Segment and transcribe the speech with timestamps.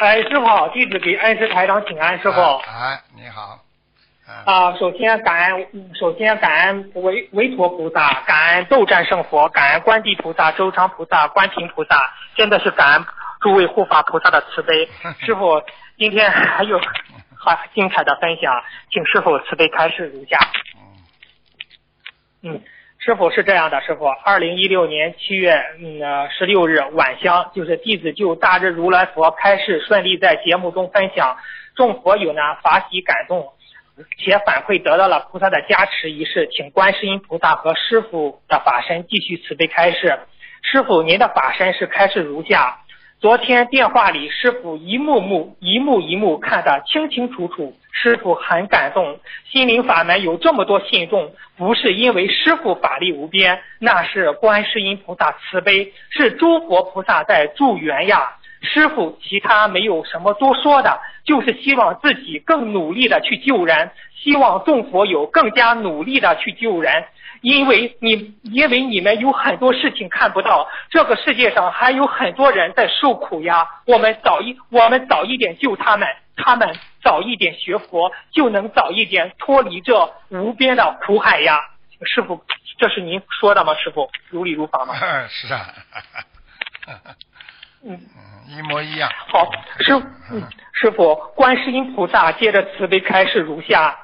[0.00, 2.40] 哎，师傅好，弟子给恩师台长请安，师傅。
[2.40, 3.58] 哎，你好。
[4.46, 13.04] 啊，首先感恩，首先感恩维维陀菩萨，感恩斗战胜佛，感恩观地菩萨、周昌菩萨、观平菩萨，真的是感恩
[13.42, 14.88] 诸位护法菩萨的慈悲。
[15.20, 15.62] 师傅，
[15.98, 16.80] 今天还有
[17.36, 18.54] 好精彩的分享，
[18.90, 20.38] 请师傅慈悲开示如下。
[22.42, 22.58] 嗯。
[23.02, 31.34] 师傅是这样的，师傅，二零一六年七月嗯十六日晚香，就是弟子就大日如来佛开示顺利在节目中分享，
[31.74, 33.54] 众佛友呢法喜感动，
[34.18, 40.18] 且反馈得到了菩萨的加持一事，请观世音菩萨和师傅的法身继续慈悲开示。
[40.62, 42.80] 师傅，您的法身是开示如下。
[43.18, 49.18] 昨天电话里，师傅一幕幕、一幕一幕看得清清楚楚，师傅很感动。
[49.50, 58.36] 心灵法门有这么多信众，不是因为师傅法力无边，那是观世音菩萨慈悲，是诸佛菩萨在助缘呀。
[58.62, 67.04] 师傅其他没有什么多说的，就是希望自己更努力的去救人，希望众佛友更加努力的去救人。
[67.42, 73.66] 因为你，因为你们有很多事情看不到，这个世界上还有很多人在受苦呀。
[73.86, 76.06] 我们早一，我们早一点救他们，
[76.42, 81.60] 他们早一点学佛，就能早一点脱离这无边的苦海呀。
[82.04, 82.44] 师傅，
[82.78, 83.74] 这是您说的吗？
[83.74, 84.94] 师傅，如理如法吗？
[85.28, 85.66] 是啊。
[87.82, 87.98] 嗯嗯，
[88.48, 89.10] 一模一样。
[89.32, 89.94] 好，师，
[90.30, 90.42] 嗯，
[90.74, 93.98] 师傅，观世音菩萨接着慈悲开示如下。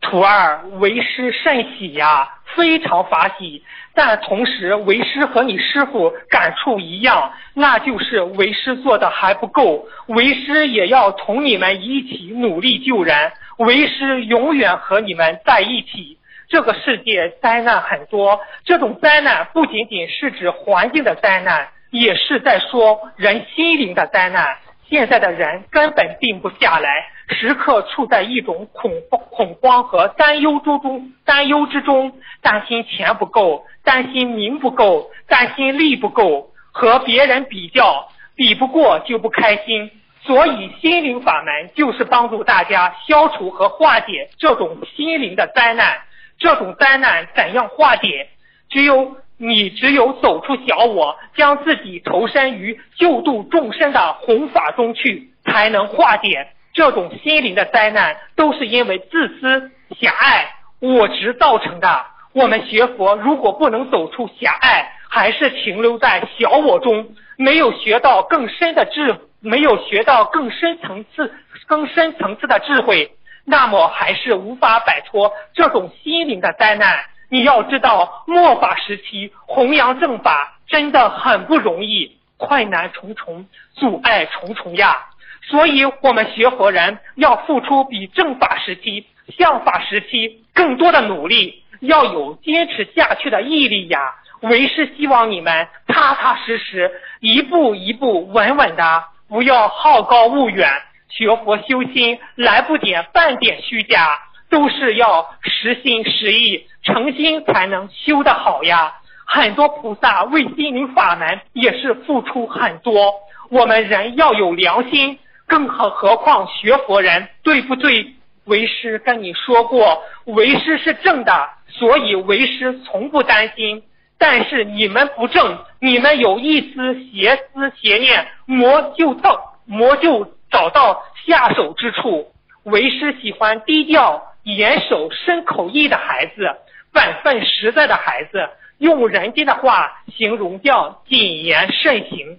[0.00, 3.62] 徒儿为师甚喜呀，非常法喜。
[3.94, 9.86] 但同时，为师和你师傅感触一样，那就是为师做的还不够。
[10.06, 13.32] 为师也要同你们一起努力救人。
[13.58, 16.16] 为师永远和你们在一起。
[16.48, 24.56] 这个世界灾难很多，这种灾难不仅仅是指环境的灾难，也是在说人心灵的灾难。
[24.88, 27.06] 现在的人根本定不下来。
[27.30, 39.90] 时刻处在一种恐慌、恐慌和担忧之中，担忧之中，担心钱不够，担心名不够，担心利不够，和别人比较，比不过就不开心。
[40.22, 45.98] 所以心灵法门就是帮助大家消除和化解这种心灵的灾难。
[46.38, 48.28] 这种灾难怎样化解？
[48.68, 56.48] 只有你只有走出小我，将自己投身于救度众生的弘法中去，才能化解。
[56.72, 59.70] 这种心灵的灾难都是因为自私、
[60.00, 62.06] 狭隘、我执造成的。
[62.32, 71.34] 我们学佛如果不能走出狭隘，还是停留在小我中，没有学到更深的智，没有学到更深层次、
[71.66, 73.10] 更深层次的智慧，
[73.44, 77.00] 那么还是无法摆脱这种心灵的灾难。
[77.28, 85.06] 你要知道，末法时期弘扬正法真的很不容易，困难重重，阻碍重重呀。
[85.42, 89.06] 所以，我们学佛人要付出比正法时期、
[89.36, 93.98] 相法时期更多的努力，要有坚持下去的毅力呀。
[94.42, 96.90] 为师希望你们踏踏实实，
[97.20, 100.68] 一步一步稳稳的，不要好高骛远。
[101.08, 104.18] 学佛修心，来不点半点虚假，
[104.48, 108.94] 都是要实心实意、诚心才能修得好呀。
[109.26, 113.12] 很多菩萨为心灵法门也是付出很多，
[113.50, 115.18] 我们人要有良心。
[115.50, 118.14] 更何何况学佛人对不对？
[118.44, 123.82] 为师跟你说过，为师是正的，所以为师从不担心。
[124.16, 132.32] 但是你们不正，你们有一丝邪思邪念，魔就到魔就找到下手之处。
[132.62, 136.48] 为师喜欢低调、严守、深口意的孩子，
[136.92, 138.48] 本分实在的孩子。
[138.78, 142.38] 用人间的话形容叫谨言慎行。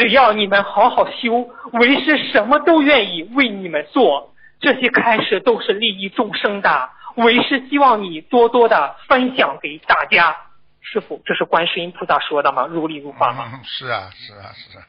[0.00, 4.32] 只要你们好好修，为师什么都愿意为你们做。
[4.58, 10.34] 这些开始都是利益众生的，为师希望你多多的分享给大家。
[10.80, 12.66] 师傅，这是观世音菩萨说的吗？
[12.66, 13.60] 如理如法吗？
[13.62, 14.84] 是啊，是啊，是啊。